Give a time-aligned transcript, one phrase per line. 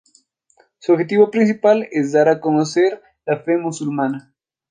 [0.79, 4.33] Su objetivo principal es dar a conocer la fe musulmana.